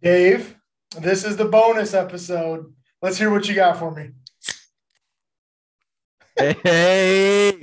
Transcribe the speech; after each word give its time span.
Dave, 0.00 0.56
this 1.00 1.24
is 1.24 1.36
the 1.36 1.44
bonus 1.44 1.92
episode. 1.92 2.72
Let's 3.02 3.18
hear 3.18 3.30
what 3.30 3.48
you 3.48 3.54
got 3.56 3.78
for 3.78 3.90
me. 3.90 4.10
Hey, 6.36 7.60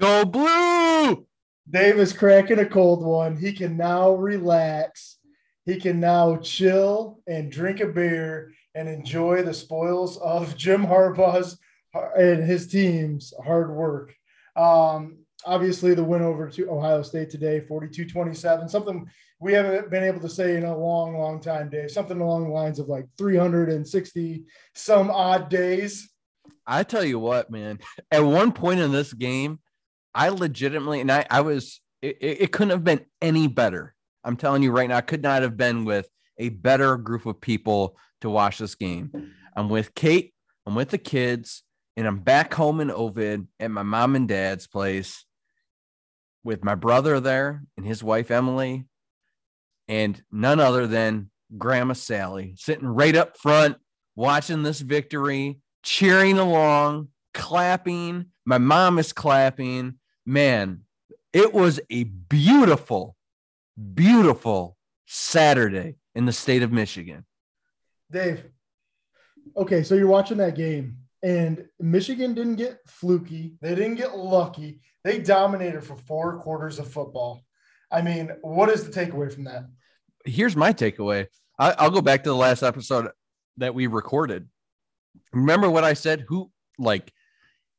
go 0.00 0.24
blue. 0.24 1.26
Dave 1.68 1.98
is 1.98 2.12
cracking 2.12 2.60
a 2.60 2.66
cold 2.66 3.02
one. 3.02 3.36
He 3.36 3.52
can 3.52 3.76
now 3.76 4.12
relax. 4.12 5.18
He 5.64 5.80
can 5.80 5.98
now 5.98 6.36
chill 6.36 7.20
and 7.26 7.50
drink 7.50 7.80
a 7.80 7.86
beer 7.86 8.52
and 8.76 8.88
enjoy 8.88 9.42
the 9.42 9.54
spoils 9.54 10.16
of 10.18 10.56
Jim 10.56 10.86
Harbaugh's 10.86 11.58
and 12.16 12.44
his 12.44 12.68
team's 12.68 13.34
hard 13.44 13.74
work. 13.74 14.14
Um, 14.54 15.23
obviously, 15.44 15.94
the 15.94 16.04
win 16.04 16.22
over 16.22 16.48
to 16.50 16.70
Ohio 16.70 17.02
State 17.02 17.30
today, 17.30 17.60
42 17.60 18.06
27, 18.06 18.68
something 18.68 19.08
we 19.40 19.52
haven't 19.52 19.90
been 19.90 20.04
able 20.04 20.20
to 20.20 20.28
say 20.28 20.56
in 20.56 20.64
a 20.64 20.76
long, 20.76 21.18
long 21.18 21.40
time, 21.40 21.68
Dave. 21.68 21.90
Something 21.90 22.20
along 22.20 22.44
the 22.44 22.50
lines 22.50 22.78
of 22.78 22.88
like 22.88 23.06
360 23.18 24.44
some 24.74 25.10
odd 25.10 25.48
days. 25.48 26.10
I 26.66 26.82
tell 26.82 27.04
you 27.04 27.18
what, 27.18 27.50
man, 27.50 27.78
at 28.10 28.24
one 28.24 28.52
point 28.52 28.80
in 28.80 28.90
this 28.90 29.12
game, 29.12 29.58
I 30.14 30.30
legitimately, 30.30 31.00
and 31.00 31.12
I, 31.12 31.26
I 31.30 31.42
was, 31.42 31.80
it, 32.00 32.16
it 32.20 32.52
couldn't 32.52 32.70
have 32.70 32.84
been 32.84 33.04
any 33.20 33.48
better. 33.48 33.94
I'm 34.22 34.36
telling 34.36 34.62
you 34.62 34.70
right 34.70 34.88
now, 34.88 34.96
I 34.96 35.02
could 35.02 35.22
not 35.22 35.42
have 35.42 35.56
been 35.56 35.84
with 35.84 36.08
a 36.38 36.48
better 36.48 36.96
group 36.96 37.26
of 37.26 37.40
people 37.40 37.98
to 38.22 38.30
watch 38.30 38.58
this 38.58 38.74
game. 38.74 39.32
I'm 39.54 39.68
with 39.68 39.94
Kate, 39.94 40.32
I'm 40.64 40.74
with 40.74 40.88
the 40.88 40.98
kids, 40.98 41.62
and 41.96 42.06
I'm 42.06 42.20
back 42.20 42.54
home 42.54 42.80
in 42.80 42.90
Ovid 42.90 43.46
at 43.60 43.70
my 43.70 43.82
mom 43.82 44.16
and 44.16 44.26
dad's 44.26 44.66
place 44.66 45.26
with 46.44 46.62
my 46.62 46.74
brother 46.74 47.18
there 47.18 47.64
and 47.76 47.86
his 47.86 48.04
wife, 48.04 48.30
Emily, 48.30 48.84
and 49.88 50.22
none 50.30 50.60
other 50.60 50.86
than 50.86 51.30
Grandma 51.58 51.94
Sally 51.94 52.54
sitting 52.56 52.86
right 52.86 53.16
up 53.16 53.36
front, 53.36 53.76
watching 54.14 54.62
this 54.62 54.80
victory, 54.80 55.58
cheering 55.82 56.38
along, 56.38 57.08
clapping. 57.32 58.26
My 58.44 58.58
mom 58.58 58.98
is 58.98 59.12
clapping. 59.12 59.94
Man, 60.26 60.82
it 61.32 61.52
was 61.52 61.80
a 61.90 62.04
beautiful, 62.04 63.16
beautiful 63.94 64.76
Saturday 65.06 65.96
in 66.14 66.26
the 66.26 66.32
state 66.32 66.62
of 66.62 66.72
Michigan. 66.72 67.24
Dave, 68.10 68.44
okay, 69.56 69.82
so 69.82 69.94
you're 69.94 70.06
watching 70.06 70.38
that 70.38 70.54
game, 70.54 70.98
and 71.24 71.64
Michigan 71.80 72.34
didn't 72.34 72.56
get 72.56 72.80
fluky. 72.86 73.54
They 73.62 73.74
didn't 73.74 73.94
get 73.94 74.14
lucky. 74.14 74.80
They 75.04 75.18
dominated 75.20 75.82
for 75.82 75.96
four 75.96 76.38
quarters 76.40 76.78
of 76.78 76.86
football. 76.86 77.42
I 77.90 78.02
mean, 78.02 78.30
what 78.42 78.68
is 78.68 78.84
the 78.84 78.92
takeaway 78.92 79.32
from 79.32 79.44
that? 79.44 79.64
Here's 80.26 80.54
my 80.54 80.74
takeaway. 80.74 81.26
I, 81.58 81.84
will 81.84 81.94
go 81.94 82.02
back 82.02 82.24
to 82.24 82.30
the 82.30 82.36
last 82.36 82.62
episode 82.62 83.08
that 83.56 83.74
we 83.74 83.86
recorded. 83.86 84.48
Remember 85.32 85.70
what 85.70 85.82
I 85.82 85.94
said? 85.94 86.26
Who, 86.28 86.50
like, 86.78 87.10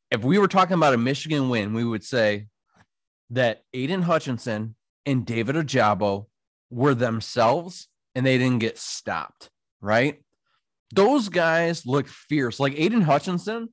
if 0.09 0.24
we 0.24 0.40
were 0.40 0.48
talking 0.48 0.74
about 0.74 0.96
a 0.96 0.98
Michigan 0.98 1.50
win, 1.50 1.74
we 1.76 1.84
would 1.84 2.04
say 2.04 2.48
that 3.30 3.62
Aidan 3.74 4.02
Hutchinson 4.02 4.76
and 5.06 5.24
David 5.24 5.56
Ojabo 5.56 6.26
were 6.72 6.96
themselves 6.96 7.90
and 8.16 8.26
they 8.26 8.40
didn't 8.40 8.59
get 8.59 8.80
stopped, 8.80 9.52
right? 9.82 10.20
Those 10.94 11.30
guys 11.30 11.86
look 11.86 12.08
fierce. 12.08 12.59
Like 12.59 12.73
Aidan 12.78 13.02
Hutchinson, 13.02 13.69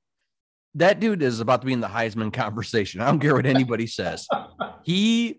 that 0.74 1.00
dude 1.00 1.22
is 1.22 1.40
about 1.40 1.60
to 1.60 1.66
be 1.66 1.72
in 1.72 1.80
the 1.80 1.88
Heisman 1.88 2.32
conversation. 2.32 3.00
I 3.00 3.06
don't 3.06 3.20
care 3.20 3.34
what 3.34 3.46
anybody 3.46 3.86
says. 3.86 4.26
He 4.84 5.38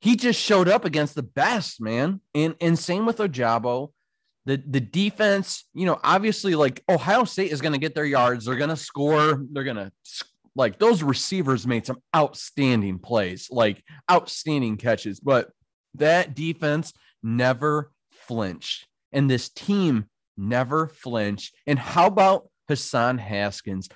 he 0.00 0.14
just 0.14 0.40
showed 0.40 0.68
up 0.68 0.84
against 0.84 1.16
the 1.16 1.24
best, 1.24 1.80
man. 1.80 2.20
And 2.32 2.54
and 2.60 2.78
same 2.78 3.06
with 3.06 3.18
Ojabo. 3.18 3.90
The 4.44 4.62
the 4.64 4.78
defense, 4.78 5.64
you 5.74 5.84
know, 5.84 5.98
obviously 6.04 6.54
like 6.54 6.84
Ohio 6.88 7.24
State 7.24 7.50
is 7.50 7.60
going 7.60 7.72
to 7.72 7.80
get 7.80 7.96
their 7.96 8.04
yards. 8.04 8.44
They're 8.44 8.54
going 8.54 8.70
to 8.70 8.76
score. 8.76 9.42
They're 9.50 9.64
going 9.64 9.78
to 9.78 9.90
like 10.54 10.78
those 10.78 11.02
receivers 11.02 11.66
made 11.66 11.86
some 11.86 12.00
outstanding 12.14 13.00
plays, 13.00 13.48
like 13.50 13.82
outstanding 14.10 14.76
catches, 14.76 15.18
but 15.18 15.50
that 15.94 16.34
defense 16.34 16.92
never 17.22 17.90
flinched. 18.10 18.86
And 19.12 19.28
this 19.28 19.48
team 19.48 20.06
never 20.36 20.88
flinch. 20.88 21.52
And 21.66 21.78
how 21.78 22.06
about 22.06 22.48
Hassan 22.68 23.18
Haskins 23.18 23.88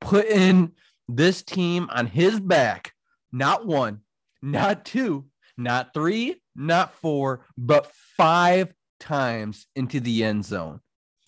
putting 0.00 0.72
this 1.08 1.42
team 1.42 1.88
on 1.90 2.06
his 2.06 2.40
back? 2.40 2.92
Not 3.32 3.66
one, 3.66 4.00
not 4.42 4.84
two, 4.84 5.26
not 5.56 5.94
three, 5.94 6.40
not 6.54 6.94
four, 6.94 7.46
but 7.56 7.90
five 8.16 8.72
times 9.00 9.66
into 9.74 10.00
the 10.00 10.24
end 10.24 10.44
zone. 10.44 10.80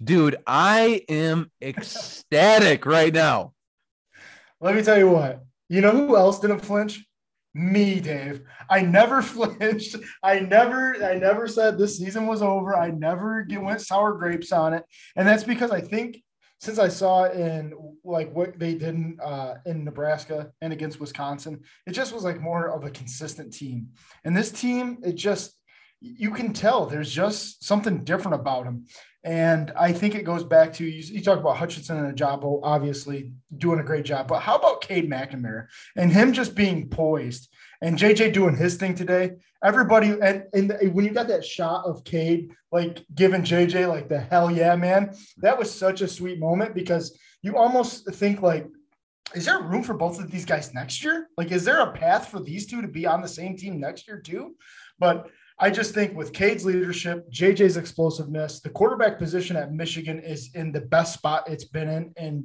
Dude, 0.03 0.37
I 0.47 1.03
am 1.09 1.51
ecstatic 1.63 2.87
right 2.87 3.13
now. 3.13 3.53
Let 4.61 4.75
me 4.75 4.83
tell 4.83 4.99
you 4.99 5.09
what. 5.09 5.43
You 5.69 5.81
know 5.81 5.91
who 5.91 6.17
else 6.17 6.39
didn't 6.39 6.61
flinch? 6.61 7.05
Me, 7.57 8.01
Dave. 8.01 8.43
I 8.69 8.83
never 8.83 9.23
flinched. 9.35 9.97
I 10.23 10.41
never, 10.41 11.03
I 11.03 11.15
never 11.15 11.49
said 11.49 11.79
this 11.79 11.97
season 11.97 12.27
was 12.27 12.43
over. 12.43 12.77
I 12.77 12.91
never 12.91 13.43
get, 13.45 13.63
went 13.63 13.81
sour 13.81 14.13
grapes 14.13 14.53
on 14.53 14.75
it, 14.75 14.85
and 15.17 15.27
that's 15.27 15.45
because 15.45 15.71
I 15.71 15.81
think 15.81 16.23
since 16.61 16.79
I 16.79 16.89
saw 16.89 17.25
in 17.25 17.73
like 18.05 18.31
what 18.33 18.59
they 18.59 18.75
did 18.75 18.95
in, 18.95 19.19
uh, 19.23 19.55
in 19.65 19.85
Nebraska 19.85 20.53
and 20.61 20.73
against 20.73 21.01
Wisconsin, 21.01 21.63
it 21.87 21.93
just 21.93 22.13
was 22.13 22.25
like 22.25 22.41
more 22.41 22.69
of 22.69 22.85
a 22.85 22.91
consistent 22.91 23.55
team. 23.55 23.89
And 24.25 24.37
this 24.37 24.53
team, 24.53 24.99
it 25.03 25.15
just 25.15 25.55
you 26.01 26.33
can 26.33 26.53
tell 26.53 26.85
there's 26.85 27.11
just 27.11 27.65
something 27.65 28.05
different 28.05 28.35
about 28.35 28.65
them. 28.65 28.85
And 29.27 29.73
I 29.77 29.93
think 29.93 30.15
it 30.15 30.23
goes 30.25 30.45
back 30.45 30.73
to 30.75 30.85
you, 30.85 30.93
you 30.93 31.21
talk 31.21 31.41
about 31.41 31.57
Hutchinson 31.57 31.99
and 31.99 32.17
Ojabo, 32.17 32.61
obviously 32.63 33.33
doing 33.57 33.81
a 33.81 33.83
great 33.83 34.05
job, 34.05 34.29
but 34.29 34.39
how 34.39 34.55
about 34.55 34.83
Cade 34.83 35.11
McNamara 35.11 35.67
and 35.97 36.13
him 36.13 36.33
just 36.33 36.55
being 36.55 36.89
poised 36.89 37.49
and 37.83 37.99
JJ 37.99 38.33
doing 38.33 38.55
his 38.55 38.77
thing 38.77 38.95
today? 38.95 39.33
Everybody, 39.65 40.17
and, 40.23 40.45
and 40.53 40.95
when 40.95 41.05
you 41.05 41.11
got 41.11 41.27
that 41.27 41.45
shot 41.45 41.85
of 41.85 42.05
Cade, 42.05 42.53
like 42.71 43.05
giving 43.17 43.43
JJ 43.43 43.89
like 43.89 44.09
the 44.09 44.21
hell 44.21 44.49
yeah, 44.49 44.77
man, 44.77 45.13
that 45.39 45.59
was 45.59 45.75
such 45.75 46.03
a 46.03 46.09
sweet 46.09 46.39
moment 46.39 46.73
because 46.73 47.19
you 47.43 47.57
almost 47.57 48.09
think 48.15 48.43
like, 48.43 48.69
is 49.35 49.47
there 49.47 49.61
room 49.61 49.83
for 49.83 49.95
both 49.95 50.21
of 50.21 50.31
these 50.31 50.45
guys 50.45 50.73
next 50.73 51.03
year? 51.03 51.27
Like, 51.37 51.51
is 51.51 51.65
there 51.65 51.81
a 51.81 51.91
path 51.91 52.29
for 52.29 52.39
these 52.39 52.65
two 52.67 52.81
to 52.81 52.87
be 52.87 53.07
on 53.07 53.23
the 53.23 53.29
same 53.29 53.57
team 53.57 53.81
next 53.81 54.07
year 54.07 54.21
too? 54.21 54.55
But 55.01 55.31
I 55.59 55.71
just 55.71 55.95
think 55.95 56.15
with 56.15 56.33
Cade's 56.33 56.67
leadership, 56.67 57.31
JJ's 57.31 57.79
explosiveness, 57.79 58.61
the 58.61 58.69
quarterback 58.69 59.19
position 59.19 59.57
at 59.57 59.73
Michigan 59.73 60.21
is 60.21 60.51
in 60.55 60.71
the 60.71 60.83
best 60.83 61.15
spot 61.15 61.49
it's 61.49 61.65
been 61.65 61.89
in. 61.89 62.13
And 62.17 62.45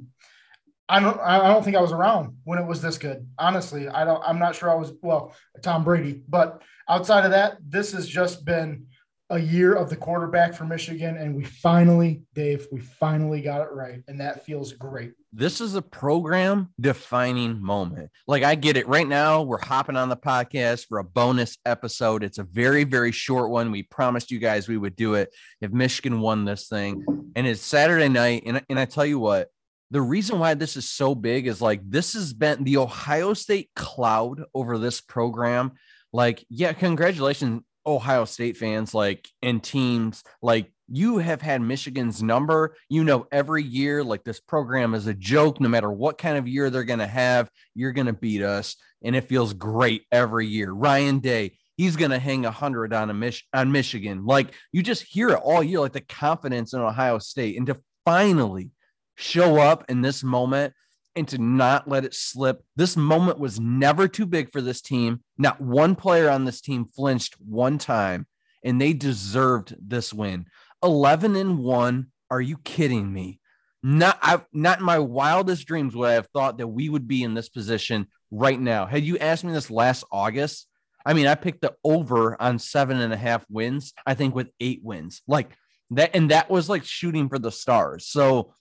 I 0.88 1.00
don't 1.00 1.20
I 1.20 1.38
don't 1.52 1.62
think 1.62 1.76
I 1.76 1.80
was 1.80 1.92
around 1.92 2.36
when 2.44 2.58
it 2.58 2.66
was 2.66 2.80
this 2.80 2.98
good. 2.98 3.26
Honestly, 3.38 3.88
I 3.88 4.04
don't 4.04 4.22
I'm 4.26 4.38
not 4.38 4.54
sure 4.54 4.70
I 4.70 4.74
was 4.74 4.92
well, 5.02 5.34
Tom 5.62 5.84
Brady, 5.84 6.22
but 6.28 6.62
outside 6.88 7.24
of 7.24 7.30
that, 7.32 7.58
this 7.66 7.92
has 7.92 8.08
just 8.08 8.44
been 8.44 8.86
a 9.32 9.40
year 9.40 9.74
of 9.74 9.88
the 9.88 9.96
quarterback 9.96 10.52
for 10.52 10.64
Michigan. 10.64 11.16
And 11.16 11.34
we 11.34 11.42
finally, 11.42 12.22
Dave, 12.34 12.68
we 12.70 12.80
finally 12.80 13.40
got 13.40 13.62
it 13.62 13.72
right. 13.72 14.02
And 14.06 14.20
that 14.20 14.44
feels 14.44 14.74
great. 14.74 15.12
This 15.32 15.62
is 15.62 15.74
a 15.74 15.80
program 15.80 16.68
defining 16.78 17.60
moment. 17.60 18.10
Like, 18.26 18.42
I 18.42 18.54
get 18.54 18.76
it 18.76 18.86
right 18.86 19.08
now. 19.08 19.40
We're 19.40 19.64
hopping 19.64 19.96
on 19.96 20.10
the 20.10 20.18
podcast 20.18 20.86
for 20.86 20.98
a 20.98 21.04
bonus 21.04 21.56
episode. 21.64 22.22
It's 22.22 22.36
a 22.36 22.42
very, 22.42 22.84
very 22.84 23.10
short 23.10 23.48
one. 23.48 23.70
We 23.70 23.84
promised 23.84 24.30
you 24.30 24.38
guys 24.38 24.68
we 24.68 24.76
would 24.76 24.96
do 24.96 25.14
it 25.14 25.34
if 25.62 25.72
Michigan 25.72 26.20
won 26.20 26.44
this 26.44 26.68
thing. 26.68 27.02
And 27.34 27.46
it's 27.46 27.62
Saturday 27.62 28.10
night. 28.10 28.42
And, 28.44 28.62
and 28.68 28.78
I 28.78 28.84
tell 28.84 29.06
you 29.06 29.18
what, 29.18 29.48
the 29.90 30.02
reason 30.02 30.40
why 30.40 30.52
this 30.52 30.76
is 30.76 30.86
so 30.86 31.14
big 31.14 31.46
is 31.46 31.62
like 31.62 31.80
this 31.88 32.12
has 32.12 32.34
been 32.34 32.64
the 32.64 32.76
Ohio 32.76 33.32
State 33.32 33.70
cloud 33.74 34.44
over 34.54 34.76
this 34.76 35.00
program. 35.00 35.72
Like, 36.12 36.44
yeah, 36.50 36.74
congratulations 36.74 37.62
Ohio 37.86 38.24
State 38.24 38.56
fans, 38.56 38.94
like 38.94 39.28
and 39.42 39.62
teams, 39.62 40.22
like 40.40 40.72
you 40.88 41.18
have 41.18 41.40
had 41.40 41.62
Michigan's 41.62 42.22
number. 42.22 42.76
You 42.88 43.04
know, 43.04 43.26
every 43.32 43.62
year, 43.62 44.04
like 44.04 44.24
this 44.24 44.40
program 44.40 44.94
is 44.94 45.06
a 45.06 45.14
joke. 45.14 45.60
No 45.60 45.68
matter 45.68 45.90
what 45.90 46.18
kind 46.18 46.36
of 46.36 46.46
year 46.48 46.70
they're 46.70 46.84
going 46.84 46.98
to 46.98 47.06
have, 47.06 47.50
you're 47.74 47.92
going 47.92 48.06
to 48.06 48.12
beat 48.12 48.42
us, 48.42 48.76
and 49.02 49.16
it 49.16 49.28
feels 49.28 49.52
great 49.52 50.04
every 50.12 50.46
year. 50.46 50.70
Ryan 50.70 51.18
Day, 51.18 51.56
he's 51.76 51.96
going 51.96 52.10
to 52.10 52.18
hang 52.18 52.44
a 52.44 52.50
hundred 52.50 52.92
on 52.92 53.10
a 53.10 53.14
Mich- 53.14 53.46
on 53.54 53.72
Michigan. 53.72 54.24
Like 54.24 54.54
you 54.72 54.82
just 54.82 55.02
hear 55.02 55.30
it 55.30 55.40
all 55.42 55.62
year, 55.62 55.80
like 55.80 55.92
the 55.92 56.00
confidence 56.00 56.74
in 56.74 56.80
Ohio 56.80 57.18
State, 57.18 57.56
and 57.56 57.66
to 57.66 57.80
finally 58.04 58.70
show 59.16 59.58
up 59.58 59.84
in 59.88 60.02
this 60.02 60.22
moment 60.22 60.74
and 61.14 61.28
to 61.28 61.38
not 61.38 61.88
let 61.88 62.04
it 62.04 62.14
slip. 62.14 62.62
This 62.76 62.96
moment 62.96 63.38
was 63.38 63.60
never 63.60 64.08
too 64.08 64.26
big 64.26 64.50
for 64.52 64.60
this 64.60 64.80
team. 64.80 65.22
Not 65.38 65.60
one 65.60 65.94
player 65.94 66.30
on 66.30 66.44
this 66.44 66.60
team 66.60 66.86
flinched 66.86 67.34
one 67.38 67.78
time, 67.78 68.26
and 68.64 68.80
they 68.80 68.92
deserved 68.92 69.74
this 69.80 70.12
win. 70.12 70.46
11 70.82 71.36
and 71.36 71.58
1. 71.58 72.06
Are 72.30 72.40
you 72.40 72.56
kidding 72.58 73.12
me? 73.12 73.40
Not 73.82 74.18
I 74.22 74.40
not 74.52 74.78
in 74.78 74.84
my 74.84 75.00
wildest 75.00 75.66
dreams 75.66 75.94
would 75.94 76.08
I 76.08 76.12
have 76.12 76.28
thought 76.28 76.58
that 76.58 76.68
we 76.68 76.88
would 76.88 77.08
be 77.08 77.24
in 77.24 77.34
this 77.34 77.48
position 77.48 78.06
right 78.30 78.58
now. 78.58 78.86
Had 78.86 79.04
you 79.04 79.18
asked 79.18 79.44
me 79.44 79.52
this 79.52 79.70
last 79.70 80.04
August, 80.12 80.68
I 81.04 81.14
mean, 81.14 81.26
I 81.26 81.34
picked 81.34 81.62
the 81.62 81.74
over 81.84 82.40
on 82.40 82.58
seven 82.58 83.00
and 83.00 83.12
a 83.12 83.16
half 83.16 83.44
wins, 83.50 83.92
I 84.06 84.14
think 84.14 84.34
with 84.34 84.50
eight 84.60 84.80
wins. 84.82 85.22
Like 85.26 85.50
That 85.90 86.14
and 86.14 86.30
that 86.30 86.48
was 86.48 86.68
like 86.68 86.84
shooting 86.84 87.28
for 87.28 87.38
the 87.38 87.50
stars. 87.50 88.06
So 88.06 88.54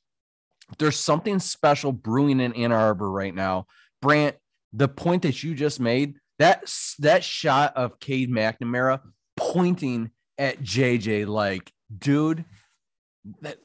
there's 0.78 0.98
something 0.98 1.40
special 1.40 1.92
brewing 1.92 2.40
in 2.40 2.54
Ann 2.54 2.72
Arbor 2.72 3.10
right 3.10 3.34
now. 3.34 3.68
Brant, 4.02 4.36
the 4.74 4.88
point 4.88 5.24
that 5.24 5.44
you 5.44 5.54
just 5.54 5.80
made, 5.80 6.16
that 6.40 6.74
that 7.00 7.24
shot 7.24 7.76
of 7.76 8.00
Cade 8.00 8.32
McNamara 8.32 9.02
pointing 9.38 10.12
at 10.38 10.62
JJ, 10.62 11.28
like, 11.28 11.72
dude, 11.96 12.46
that 13.42 13.58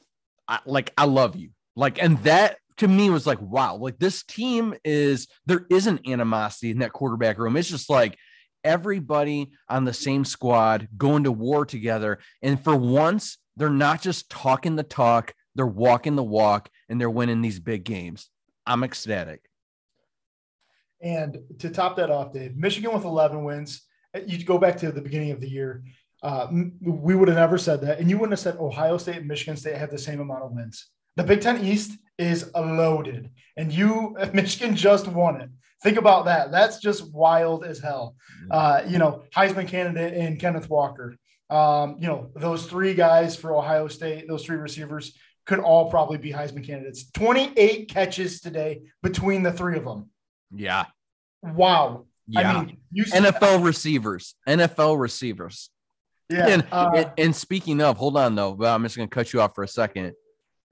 I, 0.47 0.59
like 0.65 0.93
I 0.97 1.05
love 1.05 1.35
you. 1.35 1.49
Like, 1.75 2.01
and 2.01 2.17
that 2.23 2.57
to 2.77 2.87
me 2.87 3.09
was 3.09 3.25
like, 3.25 3.41
wow, 3.41 3.75
like 3.75 3.97
this 3.97 4.23
team 4.23 4.75
is 4.83 5.27
there 5.45 5.65
isn't 5.69 6.07
animosity 6.07 6.71
in 6.71 6.79
that 6.79 6.93
quarterback 6.93 7.39
room. 7.39 7.57
It's 7.57 7.69
just 7.69 7.89
like 7.89 8.17
everybody 8.63 9.51
on 9.69 9.85
the 9.85 9.93
same 9.93 10.25
squad 10.25 10.87
going 10.97 11.23
to 11.23 11.31
war 11.31 11.65
together. 11.65 12.19
And 12.41 12.63
for 12.63 12.75
once, 12.75 13.37
they're 13.55 13.69
not 13.69 14.01
just 14.01 14.29
talking 14.29 14.75
the 14.75 14.83
talk, 14.83 15.33
they're 15.55 15.65
walking 15.65 16.15
the 16.15 16.23
walk 16.23 16.69
and 16.89 16.99
they're 16.99 17.09
winning 17.09 17.41
these 17.41 17.59
big 17.59 17.83
games. 17.83 18.29
I'm 18.65 18.83
ecstatic. 18.83 19.41
And 21.01 21.37
to 21.59 21.69
top 21.69 21.97
that 21.97 22.09
off, 22.09 22.33
Dave, 22.33 22.55
Michigan 22.55 22.93
with 22.93 23.05
11 23.05 23.43
wins. 23.43 23.81
You 24.25 24.43
go 24.43 24.57
back 24.57 24.77
to 24.77 24.91
the 24.91 25.01
beginning 25.01 25.31
of 25.31 25.41
the 25.41 25.49
year. 25.49 25.83
Uh, 26.23 26.47
we 26.81 27.15
would 27.15 27.27
have 27.27 27.37
never 27.37 27.57
said 27.57 27.81
that. 27.81 27.99
And 27.99 28.09
you 28.09 28.17
wouldn't 28.17 28.33
have 28.33 28.39
said 28.39 28.59
Ohio 28.59 28.97
State 28.97 29.17
and 29.17 29.27
Michigan 29.27 29.57
State 29.57 29.77
have 29.77 29.91
the 29.91 29.97
same 29.97 30.19
amount 30.19 30.43
of 30.43 30.51
wins. 30.51 30.87
The 31.15 31.23
Big 31.23 31.41
Ten 31.41 31.63
East 31.63 31.97
is 32.17 32.51
loaded, 32.55 33.31
and 33.55 33.71
you, 33.71 34.15
Michigan 34.33 34.75
just 34.75 35.07
won 35.07 35.41
it. 35.41 35.49
Think 35.83 35.97
about 35.97 36.25
that. 36.25 36.51
That's 36.51 36.79
just 36.79 37.13
wild 37.13 37.63
as 37.63 37.79
hell. 37.79 38.15
Uh, 38.49 38.81
you 38.87 38.97
know, 38.97 39.23
Heisman 39.35 39.67
candidate 39.67 40.15
and 40.15 40.39
Kenneth 40.39 40.69
Walker. 40.69 41.15
Um, 41.49 41.97
you 41.99 42.07
know, 42.07 42.31
those 42.35 42.65
three 42.65 42.93
guys 42.93 43.35
for 43.35 43.55
Ohio 43.55 43.87
State, 43.87 44.27
those 44.27 44.43
three 44.43 44.57
receivers 44.57 45.15
could 45.47 45.59
all 45.59 45.89
probably 45.89 46.17
be 46.17 46.31
Heisman 46.31 46.65
candidates. 46.65 47.09
28 47.11 47.89
catches 47.89 48.41
today 48.41 48.81
between 49.01 49.43
the 49.43 49.51
three 49.51 49.77
of 49.77 49.85
them. 49.85 50.09
Yeah. 50.53 50.85
Wow. 51.41 52.05
Yeah. 52.27 52.51
I 52.51 52.65
mean, 52.65 52.77
you 52.91 53.05
NFL 53.05 53.63
receivers, 53.63 54.35
NFL 54.47 54.99
receivers. 54.99 55.69
Yeah. 56.29 56.47
And, 56.47 56.67
uh, 56.71 56.91
and, 56.93 57.11
and, 57.17 57.35
speaking 57.35 57.81
of, 57.81 57.95
hold 57.95 58.17
on 58.17 58.35
though, 58.35 58.53
but 58.53 58.67
I'm 58.67 58.83
just 58.83 58.97
going 58.97 59.07
to 59.07 59.13
cut 59.13 59.31
you 59.31 59.39
off 59.39 59.55
for 59.55 59.63
a 59.63 59.67
second. 59.67 60.13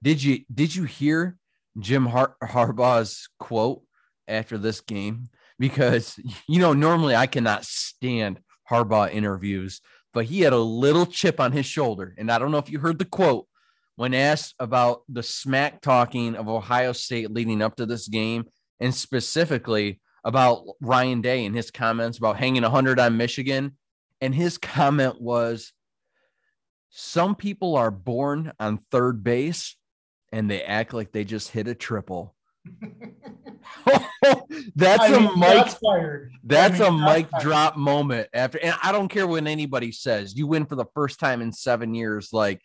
Did 0.02 0.22
you 0.22 0.40
did 0.52 0.74
you 0.74 0.84
hear 0.84 1.38
Jim 1.78 2.04
Har- 2.04 2.36
Harbaugh's 2.42 3.30
quote 3.38 3.82
after 4.28 4.58
this 4.58 4.82
game? 4.82 5.30
Because 5.58 6.20
you 6.46 6.60
know 6.60 6.74
normally 6.74 7.16
I 7.16 7.26
cannot 7.26 7.64
stand 7.64 8.40
Harbaugh 8.70 9.10
interviews, 9.10 9.80
but 10.12 10.26
he 10.26 10.42
had 10.42 10.52
a 10.52 10.58
little 10.58 11.06
chip 11.06 11.40
on 11.40 11.52
his 11.52 11.64
shoulder, 11.64 12.14
and 12.18 12.30
I 12.30 12.38
don't 12.38 12.50
know 12.50 12.58
if 12.58 12.70
you 12.70 12.78
heard 12.78 12.98
the 12.98 13.06
quote 13.06 13.46
when 13.96 14.14
asked 14.14 14.54
about 14.58 15.02
the 15.08 15.22
smack 15.22 15.80
talking 15.80 16.36
of 16.36 16.48
Ohio 16.48 16.92
State 16.92 17.30
leading 17.30 17.62
up 17.62 17.76
to 17.76 17.86
this 17.86 18.08
game, 18.08 18.44
and 18.80 18.94
specifically 18.94 20.00
about 20.24 20.64
Ryan 20.80 21.20
Day 21.20 21.44
and 21.44 21.54
his 21.54 21.70
comments 21.70 22.18
about 22.18 22.36
hanging 22.36 22.62
100 22.62 22.98
on 22.98 23.16
Michigan. 23.16 23.76
And 24.20 24.34
his 24.34 24.58
comment 24.58 25.20
was 25.20 25.72
some 26.90 27.34
people 27.34 27.76
are 27.76 27.90
born 27.90 28.52
on 28.58 28.80
third 28.90 29.22
base 29.22 29.76
and 30.32 30.50
they 30.50 30.62
act 30.62 30.92
like 30.92 31.12
they 31.12 31.24
just 31.24 31.50
hit 31.50 31.68
a 31.68 31.74
triple. 31.74 32.34
that's 34.74 35.04
I 35.04 35.10
mean, 35.10 35.28
a 35.28 35.36
mic 35.36 35.68
fired. 35.68 36.32
That's 36.42 36.80
I 36.80 36.90
mean, 36.90 37.00
a 37.00 37.14
mic 37.14 37.28
drop 37.40 37.76
moment 37.76 38.28
after 38.34 38.58
and 38.58 38.74
I 38.82 38.90
don't 38.90 39.06
care 39.08 39.26
what 39.26 39.46
anybody 39.46 39.92
says 39.92 40.36
you 40.36 40.48
win 40.48 40.66
for 40.66 40.74
the 40.74 40.86
first 40.92 41.20
time 41.20 41.42
in 41.42 41.52
7 41.52 41.94
years 41.94 42.32
like 42.32 42.60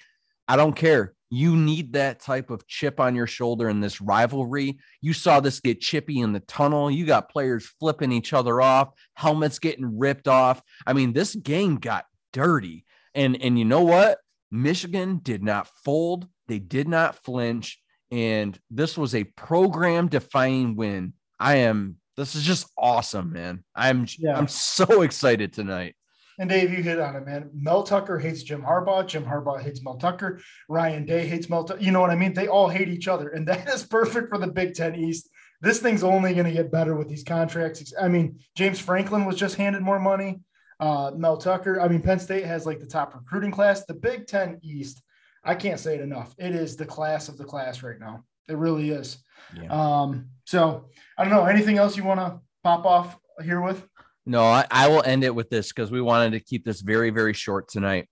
I 0.47 0.55
don't 0.55 0.75
care. 0.75 1.13
You 1.31 1.55
need 1.55 1.93
that 1.93 2.19
type 2.19 2.51
of 2.51 2.67
chip 2.67 2.99
on 2.99 3.15
your 3.15 3.25
shoulder 3.25 3.69
in 3.69 3.79
this 3.79 4.01
rivalry. 4.01 4.77
You 5.01 5.13
saw 5.13 5.39
this 5.39 5.59
get 5.59 5.81
chippy 5.81 6.19
in 6.19 6.33
the 6.33 6.41
tunnel. 6.41 6.91
You 6.91 7.05
got 7.05 7.31
players 7.31 7.65
flipping 7.79 8.11
each 8.11 8.33
other 8.33 8.61
off, 8.61 8.91
helmets 9.15 9.57
getting 9.57 9.97
ripped 9.97 10.27
off. 10.27 10.61
I 10.85 10.93
mean, 10.93 11.13
this 11.13 11.33
game 11.33 11.77
got 11.77 12.05
dirty. 12.33 12.85
And 13.15 13.41
and 13.41 13.57
you 13.57 13.65
know 13.65 13.81
what? 13.81 14.19
Michigan 14.51 15.19
did 15.23 15.41
not 15.41 15.67
fold. 15.83 16.27
They 16.47 16.59
did 16.59 16.87
not 16.87 17.15
flinch 17.15 17.81
and 18.11 18.59
this 18.69 18.97
was 18.97 19.15
a 19.15 19.23
program 19.23 20.07
defining 20.07 20.75
win. 20.75 21.13
I 21.39 21.57
am 21.57 21.97
this 22.17 22.35
is 22.35 22.43
just 22.43 22.67
awesome, 22.77 23.31
man. 23.31 23.63
I'm 23.73 24.05
yeah. 24.19 24.37
I'm 24.37 24.47
so 24.47 25.01
excited 25.03 25.53
tonight. 25.53 25.95
And 26.41 26.49
Dave, 26.49 26.73
you 26.73 26.81
hit 26.81 26.99
on 26.99 27.15
it, 27.15 27.23
man. 27.23 27.51
Mel 27.53 27.83
Tucker 27.83 28.17
hates 28.17 28.41
Jim 28.41 28.63
Harbaugh. 28.63 29.05
Jim 29.05 29.23
Harbaugh 29.23 29.61
hates 29.61 29.83
Mel 29.83 29.97
Tucker. 29.97 30.41
Ryan 30.67 31.05
Day 31.05 31.27
hates 31.27 31.47
Mel 31.47 31.63
Tucker. 31.63 31.79
You 31.79 31.91
know 31.91 32.01
what 32.01 32.09
I 32.09 32.15
mean? 32.15 32.33
They 32.33 32.47
all 32.47 32.67
hate 32.67 32.87
each 32.87 33.07
other. 33.07 33.29
And 33.29 33.47
that 33.47 33.69
is 33.69 33.83
perfect 33.83 34.29
for 34.29 34.39
the 34.39 34.47
Big 34.47 34.73
Ten 34.73 34.95
East. 34.95 35.29
This 35.61 35.79
thing's 35.79 36.03
only 36.03 36.33
going 36.33 36.47
to 36.47 36.51
get 36.51 36.71
better 36.71 36.95
with 36.95 37.07
these 37.07 37.23
contracts. 37.23 37.93
I 38.01 38.07
mean, 38.07 38.39
James 38.55 38.79
Franklin 38.79 39.25
was 39.25 39.35
just 39.35 39.55
handed 39.55 39.83
more 39.83 39.99
money. 39.99 40.39
Uh, 40.79 41.11
Mel 41.15 41.37
Tucker. 41.37 41.79
I 41.79 41.87
mean, 41.87 42.01
Penn 42.01 42.17
State 42.17 42.45
has 42.45 42.65
like 42.65 42.79
the 42.79 42.87
top 42.87 43.13
recruiting 43.13 43.51
class. 43.51 43.85
The 43.85 43.93
Big 43.93 44.25
Ten 44.25 44.59
East, 44.63 44.99
I 45.43 45.53
can't 45.53 45.79
say 45.79 45.93
it 45.93 46.01
enough. 46.01 46.33
It 46.39 46.55
is 46.55 46.75
the 46.75 46.85
class 46.85 47.29
of 47.29 47.37
the 47.37 47.45
class 47.45 47.83
right 47.83 47.99
now. 47.99 48.23
It 48.49 48.57
really 48.57 48.89
is. 48.89 49.19
Yeah. 49.55 49.67
Um, 49.67 50.29
so 50.45 50.85
I 51.19 51.23
don't 51.23 51.33
know. 51.33 51.45
Anything 51.45 51.77
else 51.77 51.95
you 51.95 52.03
want 52.03 52.19
to 52.19 52.39
pop 52.63 52.87
off 52.87 53.15
here 53.43 53.61
with? 53.61 53.85
No, 54.25 54.43
I, 54.43 54.65
I 54.69 54.87
will 54.87 55.03
end 55.03 55.23
it 55.23 55.33
with 55.33 55.49
this 55.49 55.69
because 55.69 55.91
we 55.91 56.01
wanted 56.01 56.33
to 56.33 56.39
keep 56.39 56.63
this 56.63 56.81
very, 56.81 57.09
very 57.09 57.33
short 57.33 57.67
tonight. 57.67 58.07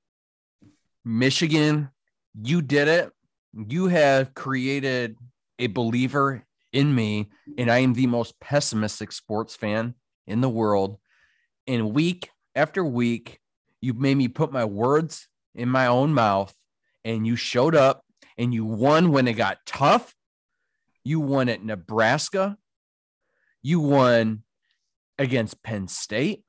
Michigan, 1.06 1.90
you 2.42 2.62
did 2.62 2.88
it. 2.88 3.12
You 3.54 3.88
have 3.88 4.34
created 4.34 5.16
a 5.60 5.68
believer 5.68 6.44
in 6.72 6.94
me, 6.94 7.30
and 7.58 7.70
I 7.72 7.80
am 7.80 7.94
the 7.94 8.08
most 8.08 8.40
pessimistic 8.40 9.12
sports 9.12 9.56
fan 9.56 9.96
in 10.28 10.42
the 10.42 10.50
world. 10.50 10.98
And 11.68 11.94
week 11.94 12.30
after 12.56 12.84
week, 12.84 13.40
you 13.82 13.94
made 13.94 14.16
me 14.16 14.28
put 14.28 14.52
my 14.52 14.66
words 14.66 15.28
in 15.56 15.70
my 15.70 15.88
own 15.88 16.14
mouth, 16.14 16.54
and 17.06 17.26
you 17.26 17.36
showed 17.36 17.76
up 17.76 18.04
and 18.38 18.54
you 18.54 18.66
won 18.66 19.12
when 19.12 19.28
it 19.28 19.34
got 19.34 19.58
tough. 19.66 20.16
You 21.04 21.20
won 21.20 21.50
at 21.50 21.64
Nebraska. 21.64 22.58
You 23.62 23.80
won 23.80 24.44
against 25.20 25.62
Penn 25.62 25.88
State. 25.88 26.44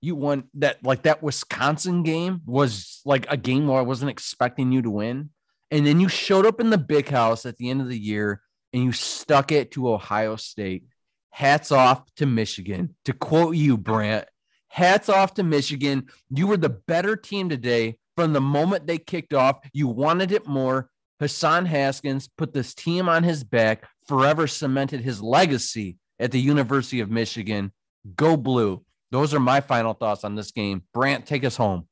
You 0.00 0.14
won 0.14 0.44
that 0.54 0.82
like 0.84 1.02
that 1.02 1.22
Wisconsin 1.22 2.04
game 2.04 2.40
was 2.46 3.00
like 3.04 3.26
a 3.28 3.36
game 3.36 3.66
where 3.66 3.78
I 3.78 3.82
wasn't 3.82 4.10
expecting 4.10 4.72
you 4.72 4.82
to 4.82 4.90
win. 4.90 5.30
And 5.70 5.86
then 5.86 6.00
you 6.00 6.08
showed 6.08 6.46
up 6.46 6.60
in 6.60 6.70
the 6.70 6.78
big 6.78 7.08
house 7.08 7.44
at 7.44 7.56
the 7.56 7.68
end 7.68 7.80
of 7.80 7.88
the 7.88 7.98
year 7.98 8.40
and 8.72 8.84
you 8.84 8.92
stuck 8.92 9.52
it 9.52 9.72
to 9.72 9.90
Ohio 9.90 10.36
State. 10.36 10.84
Hats 11.30 11.72
off 11.72 12.02
to 12.16 12.26
Michigan. 12.26 12.94
To 13.04 13.12
quote 13.12 13.56
you, 13.56 13.76
Brant, 13.76 14.26
hats 14.68 15.08
off 15.08 15.34
to 15.34 15.42
Michigan. 15.42 16.06
You 16.30 16.46
were 16.46 16.56
the 16.56 16.70
better 16.70 17.16
team 17.16 17.48
today 17.48 17.98
from 18.16 18.32
the 18.32 18.40
moment 18.40 18.86
they 18.86 18.98
kicked 18.98 19.34
off. 19.34 19.58
You 19.72 19.88
wanted 19.88 20.32
it 20.32 20.46
more. 20.46 20.90
Hassan 21.20 21.66
Haskins 21.66 22.28
put 22.28 22.52
this 22.52 22.74
team 22.74 23.08
on 23.08 23.24
his 23.24 23.42
back, 23.42 23.88
forever 24.06 24.46
cemented 24.46 25.00
his 25.00 25.20
legacy 25.20 25.96
at 26.18 26.30
the 26.30 26.40
University 26.40 27.00
of 27.00 27.10
Michigan. 27.10 27.72
Go 28.16 28.36
blue. 28.36 28.84
Those 29.10 29.32
are 29.34 29.40
my 29.40 29.60
final 29.60 29.94
thoughts 29.94 30.24
on 30.24 30.34
this 30.34 30.50
game. 30.50 30.82
Brant, 30.92 31.26
take 31.26 31.44
us 31.44 31.56
home. 31.56 31.88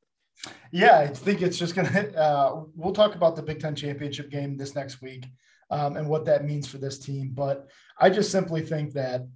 Yeah, 0.71 0.99
I 0.99 1.07
think 1.09 1.43
it's 1.43 1.59
just 1.59 1.75
going 1.75 1.89
to, 1.93 2.17
uh, 2.17 2.63
we'll 2.75 2.93
talk 2.93 3.15
about 3.15 3.37
the 3.37 3.43
Big 3.43 3.61
Ten 3.61 3.75
championship 3.75 4.31
game 4.31 4.57
this 4.57 4.75
next 4.75 5.01
week 5.01 5.27
um, 5.71 5.97
and 5.97 6.09
what 6.09 6.25
that 6.27 6.45
means 6.45 6.67
for 6.67 6.79
this 6.79 6.99
team. 6.99 7.33
But 7.35 7.69
I 7.99 8.11
just 8.11 8.31
simply 8.31 8.63
think 8.63 8.93
that 8.93 9.27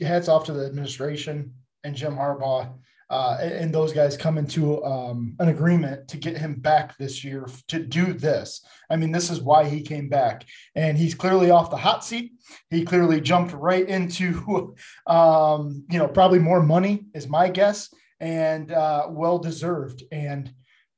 hats 0.00 0.28
off 0.28 0.44
to 0.44 0.52
the 0.52 0.66
administration 0.66 1.54
and 1.84 1.94
Jim 1.94 2.14
Harbaugh 2.14 2.72
uh, 3.12 3.36
and 3.42 3.74
those 3.74 3.92
guys 3.92 4.16
come 4.16 4.38
into 4.38 4.82
um, 4.86 5.36
an 5.38 5.50
agreement 5.50 6.08
to 6.08 6.16
get 6.16 6.34
him 6.34 6.54
back 6.54 6.96
this 6.96 7.22
year 7.22 7.46
to 7.68 7.78
do 7.78 8.14
this. 8.14 8.64
I 8.88 8.96
mean, 8.96 9.12
this 9.12 9.28
is 9.28 9.38
why 9.38 9.68
he 9.68 9.82
came 9.82 10.08
back, 10.08 10.46
and 10.74 10.96
he's 10.96 11.14
clearly 11.14 11.50
off 11.50 11.70
the 11.70 11.76
hot 11.76 12.06
seat. 12.06 12.32
He 12.70 12.86
clearly 12.86 13.20
jumped 13.20 13.52
right 13.52 13.86
into, 13.86 14.74
um, 15.06 15.84
you 15.90 15.98
know, 15.98 16.08
probably 16.08 16.38
more 16.38 16.62
money 16.62 17.04
is 17.14 17.28
my 17.28 17.50
guess, 17.50 17.92
and 18.18 18.72
uh, 18.72 19.08
well 19.10 19.38
deserved. 19.38 20.02
And 20.10 20.50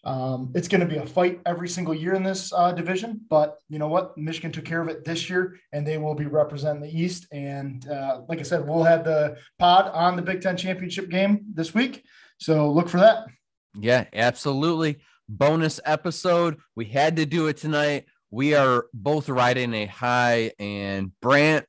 um, 0.04 0.52
it's 0.54 0.68
going 0.68 0.80
to 0.80 0.86
be 0.86 0.96
a 0.96 1.06
fight 1.06 1.40
every 1.46 1.68
single 1.68 1.94
year 1.94 2.14
in 2.14 2.22
this 2.22 2.52
uh, 2.52 2.72
division, 2.72 3.20
but 3.30 3.58
you 3.68 3.78
know 3.78 3.88
what? 3.88 4.16
Michigan 4.18 4.52
took 4.52 4.64
care 4.64 4.82
of 4.82 4.88
it 4.88 5.04
this 5.04 5.30
year, 5.30 5.56
and 5.72 5.86
they 5.86 5.96
will 5.96 6.14
be 6.14 6.26
representing 6.26 6.82
the 6.82 7.00
East. 7.00 7.26
And 7.32 7.88
uh, 7.88 8.20
like 8.28 8.38
I 8.38 8.42
said, 8.42 8.66
we'll 8.66 8.84
have 8.84 9.04
the 9.04 9.38
pod 9.58 9.90
on 9.94 10.16
the 10.16 10.22
Big 10.22 10.42
Ten 10.42 10.56
championship 10.56 11.08
game 11.08 11.46
this 11.54 11.72
week, 11.74 12.04
so 12.38 12.70
look 12.70 12.88
for 12.88 12.98
that. 12.98 13.26
Yeah, 13.80 14.04
absolutely. 14.12 15.00
Bonus 15.28 15.80
episode. 15.86 16.58
We 16.76 16.84
had 16.84 17.16
to 17.16 17.24
do 17.24 17.46
it 17.46 17.56
tonight. 17.56 18.04
We 18.30 18.54
are 18.54 18.86
both 18.92 19.28
riding 19.30 19.72
a 19.72 19.86
high, 19.86 20.52
and 20.58 21.12
Brant, 21.20 21.64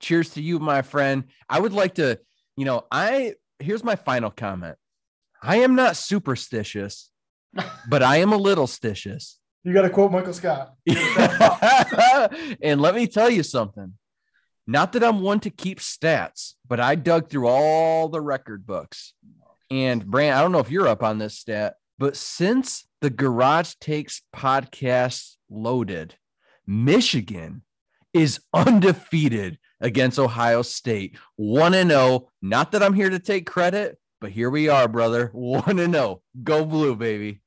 cheers 0.00 0.30
to 0.30 0.42
you, 0.42 0.58
my 0.58 0.82
friend. 0.82 1.24
I 1.48 1.58
would 1.60 1.72
like 1.72 1.94
to, 1.94 2.18
you 2.56 2.66
know, 2.66 2.84
I 2.90 3.34
here's 3.58 3.84
my 3.84 3.96
final 3.96 4.30
comment. 4.30 4.76
I 5.42 5.56
am 5.56 5.74
not 5.74 5.96
superstitious 5.96 7.10
but 7.88 8.02
I 8.02 8.18
am 8.18 8.32
a 8.32 8.36
little 8.36 8.66
stitious. 8.66 9.36
You 9.64 9.74
got 9.74 9.82
to 9.82 9.90
quote 9.90 10.10
Michael 10.10 10.32
Scott. 10.32 10.74
and 12.62 12.80
let 12.80 12.94
me 12.94 13.06
tell 13.06 13.28
you 13.28 13.42
something. 13.42 13.94
Not 14.66 14.92
that 14.92 15.04
I'm 15.04 15.20
one 15.20 15.40
to 15.40 15.50
keep 15.50 15.80
stats, 15.80 16.54
but 16.66 16.80
I 16.80 16.94
dug 16.94 17.28
through 17.28 17.48
all 17.48 18.08
the 18.08 18.20
record 18.20 18.66
books. 18.66 19.14
And 19.70 20.06
Brant, 20.06 20.36
I 20.36 20.42
don't 20.42 20.52
know 20.52 20.60
if 20.60 20.70
you're 20.70 20.88
up 20.88 21.02
on 21.02 21.18
this 21.18 21.38
stat, 21.38 21.74
but 21.98 22.16
since 22.16 22.86
the 23.00 23.10
Garage 23.10 23.74
Takes 23.80 24.22
podcast 24.34 25.36
loaded, 25.50 26.14
Michigan 26.66 27.62
is 28.12 28.40
undefeated 28.54 29.58
against 29.80 30.18
Ohio 30.18 30.62
State. 30.62 31.16
1 31.36 31.74
and 31.74 31.90
0. 31.90 32.30
Not 32.42 32.72
that 32.72 32.82
I'm 32.82 32.94
here 32.94 33.10
to 33.10 33.18
take 33.18 33.46
credit, 33.46 33.98
but 34.20 34.32
here 34.32 34.50
we 34.50 34.68
are, 34.68 34.88
brother. 34.88 35.28
1 35.32 35.78
and 35.78 35.94
0. 35.94 36.22
Go 36.44 36.64
blue, 36.64 36.96
baby. 36.96 37.40